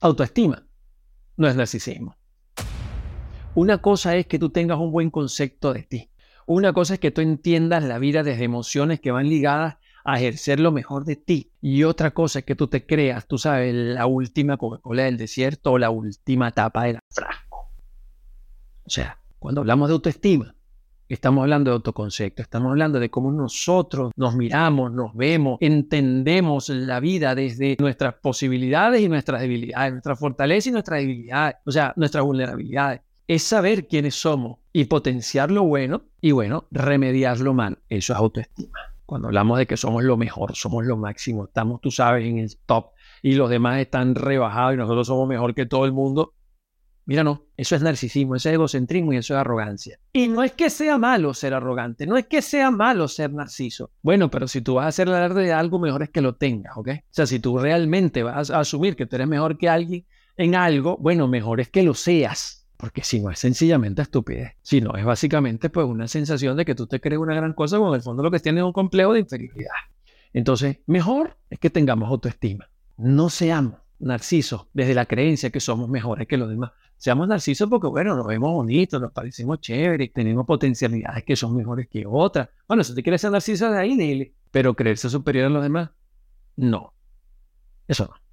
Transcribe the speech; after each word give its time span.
autoestima, 0.00 0.66
no 1.36 1.48
es 1.48 1.56
narcisismo. 1.56 2.16
Una 3.54 3.78
cosa 3.78 4.16
es 4.16 4.26
que 4.26 4.38
tú 4.38 4.50
tengas 4.50 4.78
un 4.78 4.92
buen 4.92 5.10
concepto 5.10 5.72
de 5.72 5.82
ti. 5.82 6.10
Una 6.46 6.72
cosa 6.72 6.94
es 6.94 7.00
que 7.00 7.10
tú 7.10 7.20
entiendas 7.20 7.82
la 7.82 7.98
vida 7.98 8.22
desde 8.22 8.44
emociones 8.44 9.00
que 9.00 9.10
van 9.10 9.28
ligadas 9.28 9.76
a 10.04 10.16
ejercer 10.18 10.60
lo 10.60 10.72
mejor 10.72 11.04
de 11.04 11.16
ti. 11.16 11.52
Y 11.60 11.84
otra 11.84 12.12
cosa 12.12 12.38
es 12.38 12.44
que 12.44 12.54
tú 12.54 12.68
te 12.68 12.86
creas, 12.86 13.26
tú 13.26 13.36
sabes, 13.36 13.74
la 13.74 14.06
última 14.06 14.56
Coca-Cola 14.56 15.04
del 15.04 15.18
desierto 15.18 15.72
o 15.72 15.78
la 15.78 15.90
última 15.90 16.52
tapa 16.52 16.84
del 16.84 17.00
frasco. 17.10 17.72
O 18.84 18.90
sea, 18.90 19.20
cuando 19.38 19.60
hablamos 19.60 19.88
de 19.88 19.94
autoestima, 19.94 20.54
estamos 21.08 21.42
hablando 21.42 21.70
de 21.70 21.76
autoconcepto, 21.76 22.42
estamos 22.42 22.70
hablando 22.70 23.00
de 23.00 23.10
cómo 23.10 23.32
nosotros 23.32 24.12
nos 24.16 24.34
miramos, 24.34 24.92
nos 24.92 25.14
vemos, 25.14 25.58
entendemos 25.60 26.68
la 26.68 27.00
vida 27.00 27.34
desde 27.34 27.76
nuestras 27.78 28.14
posibilidades 28.14 29.00
y 29.00 29.08
nuestras 29.08 29.40
debilidades, 29.40 29.92
nuestra 29.92 30.16
fortaleza 30.16 30.68
y 30.68 30.72
nuestras 30.72 31.00
debilidades, 31.00 31.56
o 31.64 31.70
sea, 31.70 31.92
nuestras 31.96 32.24
vulnerabilidades. 32.24 33.00
Es 33.26 33.42
saber 33.42 33.86
quiénes 33.86 34.14
somos 34.14 34.58
y 34.72 34.84
potenciar 34.84 35.50
lo 35.50 35.64
bueno 35.64 36.02
y, 36.20 36.32
bueno, 36.32 36.66
remediar 36.70 37.38
lo 37.40 37.52
malo. 37.52 37.76
Eso 37.88 38.12
es 38.12 38.18
autoestima. 38.18 38.78
Cuando 39.04 39.28
hablamos 39.28 39.58
de 39.58 39.66
que 39.66 39.76
somos 39.76 40.04
lo 40.04 40.16
mejor, 40.16 40.54
somos 40.54 40.84
lo 40.84 40.96
máximo, 40.96 41.44
estamos, 41.44 41.80
tú 41.80 41.90
sabes, 41.90 42.26
en 42.26 42.38
el 42.38 42.56
top 42.66 42.90
y 43.22 43.32
los 43.32 43.50
demás 43.50 43.80
están 43.80 44.14
rebajados 44.14 44.74
y 44.74 44.76
nosotros 44.76 45.06
somos 45.06 45.28
mejor 45.28 45.54
que 45.54 45.66
todo 45.66 45.84
el 45.84 45.92
mundo. 45.92 46.34
Mira, 47.08 47.24
no, 47.24 47.46
eso 47.56 47.74
es 47.74 47.80
narcisismo, 47.80 48.36
eso 48.36 48.50
es 48.50 48.56
egocentrismo 48.56 49.14
y 49.14 49.16
eso 49.16 49.32
es 49.32 49.40
arrogancia. 49.40 49.98
Y 50.12 50.28
no 50.28 50.42
es 50.42 50.52
que 50.52 50.68
sea 50.68 50.98
malo 50.98 51.32
ser 51.32 51.54
arrogante, 51.54 52.06
no 52.06 52.18
es 52.18 52.26
que 52.26 52.42
sea 52.42 52.70
malo 52.70 53.08
ser 53.08 53.32
narciso. 53.32 53.90
Bueno, 54.02 54.30
pero 54.30 54.46
si 54.46 54.60
tú 54.60 54.74
vas 54.74 54.84
a 54.84 54.88
hacer 54.88 55.08
alarde 55.08 55.44
de 55.44 55.54
algo, 55.54 55.78
mejor 55.78 56.02
es 56.02 56.10
que 56.10 56.20
lo 56.20 56.34
tengas, 56.34 56.76
¿ok? 56.76 56.88
O 56.88 57.02
sea, 57.08 57.26
si 57.26 57.38
tú 57.38 57.56
realmente 57.56 58.22
vas 58.22 58.50
a 58.50 58.60
asumir 58.60 58.94
que 58.94 59.06
tú 59.06 59.16
eres 59.16 59.26
mejor 59.26 59.56
que 59.56 59.70
alguien 59.70 60.04
en 60.36 60.54
algo, 60.54 60.98
bueno, 60.98 61.28
mejor 61.28 61.60
es 61.60 61.70
que 61.70 61.82
lo 61.82 61.94
seas. 61.94 62.66
Porque 62.76 63.02
si 63.02 63.20
no 63.20 63.30
es 63.30 63.38
sencillamente 63.38 64.02
estupidez, 64.02 64.52
si 64.60 64.82
no 64.82 64.94
es 64.94 65.02
básicamente 65.06 65.70
pues 65.70 65.86
una 65.86 66.08
sensación 66.08 66.58
de 66.58 66.66
que 66.66 66.74
tú 66.74 66.86
te 66.86 67.00
crees 67.00 67.18
una 67.18 67.34
gran 67.34 67.54
cosa 67.54 67.78
cuando 67.78 67.94
en 67.94 68.00
el 68.00 68.04
fondo 68.04 68.22
lo 68.22 68.30
que 68.30 68.38
tienes 68.38 68.60
es 68.60 68.66
un 68.66 68.74
complejo 68.74 69.14
de 69.14 69.20
inferioridad. 69.20 69.70
Entonces, 70.34 70.80
mejor 70.84 71.38
es 71.48 71.58
que 71.58 71.70
tengamos 71.70 72.10
autoestima. 72.10 72.68
No 72.98 73.30
seamos 73.30 73.80
narcisos 73.98 74.66
desde 74.72 74.94
la 74.94 75.06
creencia 75.06 75.50
que 75.50 75.60
somos 75.60 75.88
mejores 75.88 76.26
que 76.26 76.36
los 76.36 76.48
demás. 76.48 76.72
Seamos 76.96 77.28
narcisos 77.28 77.68
porque, 77.68 77.86
bueno, 77.86 78.16
nos 78.16 78.26
vemos 78.26 78.52
bonitos, 78.52 79.00
nos 79.00 79.12
parecemos 79.12 79.60
chéveres, 79.60 80.12
tenemos 80.12 80.44
potencialidades 80.46 81.24
que 81.24 81.36
son 81.36 81.56
mejores 81.56 81.88
que 81.88 82.04
otras. 82.06 82.48
Bueno, 82.66 82.82
si 82.82 82.94
te 82.94 83.02
quieres 83.02 83.20
ser 83.20 83.30
narciso 83.30 83.70
de 83.70 83.78
ahí, 83.78 83.96
dile. 83.96 84.34
Pero 84.50 84.74
creerse 84.74 85.08
superior 85.08 85.46
a 85.46 85.50
los 85.50 85.62
demás, 85.62 85.90
no. 86.56 86.92
Eso 87.86 88.06
no. 88.06 88.27